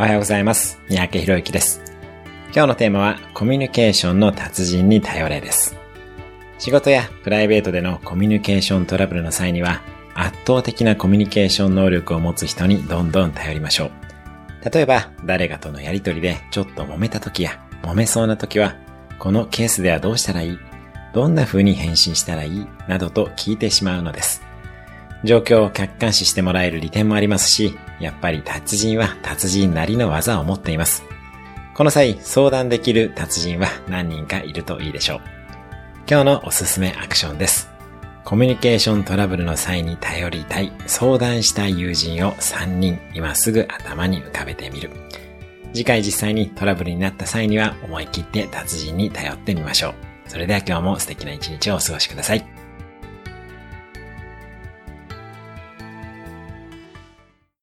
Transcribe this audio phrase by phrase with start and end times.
[0.00, 0.80] おはようございます。
[0.88, 1.82] 三宅博之です。
[2.54, 5.76] 今日のテーマはコミュニケーションの達人に頼れです。
[6.58, 9.82] 仕事やプライベートでのコミュニケーショントラブルの際には
[10.14, 13.90] 圧倒的なコミュニケーション能力を持つ人にどんどん頼りましょ
[14.62, 14.70] う。
[14.72, 18.76] 例えば誰かとのやりとりでちょっと揉めた時や揉めそうな時は
[19.18, 20.58] このケースではどうしたらいい？
[21.12, 22.66] どんな風に返信したらいい？
[22.88, 24.40] などと聞いてしまうのです。
[25.24, 31.04] 状況を客観視してもらえる利点もありますし、やっぱり達人は達人なりの技を持っています。
[31.74, 35.20] この際、相談できる達人は何人かいるといいでしょう。
[36.08, 37.70] 今日のおすすめアクションです。
[38.24, 44.90] コミュニケーショントラブルの際に頼りたい、相談したい友人を3人今すぐ頭に浮かべてみる。
[45.72, 49.94] 次回実際にトラブルになった際には思い切って達人に頼ってみましょう。
[50.26, 52.59] それでは今日も素敵な一日をお過ごしください。